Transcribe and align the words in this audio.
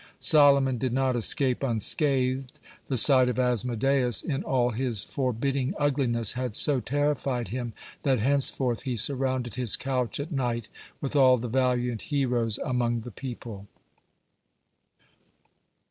Solomon 0.17 0.79
did 0.79 0.93
not 0.93 1.15
escape 1.15 1.61
unscathed. 1.61 2.57
The 2.87 2.97
sight 2.97 3.29
of 3.29 3.37
Asmodeus 3.37 4.23
in 4.23 4.41
all 4.43 4.71
his 4.71 5.03
forbidding 5.03 5.75
ugliness 5.77 6.33
had 6.33 6.55
so 6.55 6.79
terrified 6.79 7.49
him 7.49 7.73
that 8.01 8.17
henceforth 8.17 8.81
he 8.81 8.97
surrounded 8.97 9.53
his 9.53 9.77
couch 9.77 10.19
at 10.19 10.31
night 10.31 10.69
with 11.01 11.15
all 11.15 11.37
the 11.37 11.47
valiant 11.47 12.01
heroes 12.09 12.57
among 12.65 13.01
the 13.01 13.11
people. 13.11 13.67